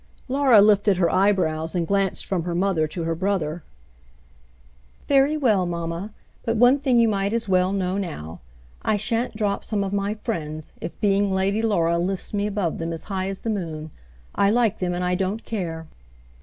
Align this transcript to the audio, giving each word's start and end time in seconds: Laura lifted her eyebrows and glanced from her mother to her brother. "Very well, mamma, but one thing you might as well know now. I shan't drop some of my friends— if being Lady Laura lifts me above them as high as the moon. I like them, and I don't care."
Laura 0.27 0.63
lifted 0.63 0.97
her 0.97 1.11
eyebrows 1.11 1.75
and 1.75 1.85
glanced 1.85 2.25
from 2.25 2.41
her 2.41 2.55
mother 2.55 2.87
to 2.87 3.03
her 3.03 3.13
brother. 3.13 3.61
"Very 5.07 5.37
well, 5.37 5.67
mamma, 5.67 6.11
but 6.43 6.57
one 6.57 6.79
thing 6.79 6.97
you 6.99 7.07
might 7.07 7.33
as 7.33 7.47
well 7.47 7.71
know 7.71 7.99
now. 7.99 8.39
I 8.81 8.97
shan't 8.97 9.35
drop 9.37 9.63
some 9.63 9.83
of 9.83 9.93
my 9.93 10.15
friends— 10.15 10.71
if 10.81 10.99
being 11.01 11.31
Lady 11.31 11.61
Laura 11.61 11.99
lifts 11.99 12.33
me 12.33 12.47
above 12.47 12.79
them 12.79 12.91
as 12.91 13.03
high 13.13 13.29
as 13.29 13.41
the 13.41 13.51
moon. 13.51 13.91
I 14.33 14.49
like 14.49 14.79
them, 14.79 14.95
and 14.95 15.03
I 15.03 15.13
don't 15.13 15.45
care." 15.45 15.85